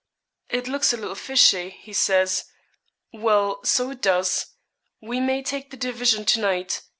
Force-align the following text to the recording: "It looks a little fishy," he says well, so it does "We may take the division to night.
"It 0.49 0.67
looks 0.67 0.93
a 0.93 0.97
little 0.97 1.13
fishy," 1.13 1.69
he 1.79 1.93
says 1.93 2.45
well, 3.13 3.63
so 3.63 3.91
it 3.91 4.01
does 4.01 4.47
"We 4.99 5.19
may 5.19 5.43
take 5.43 5.69
the 5.69 5.77
division 5.77 6.25
to 6.25 6.39
night. 6.39 6.81